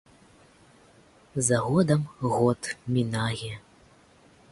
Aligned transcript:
За 1.49 1.57
годам 1.67 2.01
год 2.33 2.71
мінае. 2.95 3.51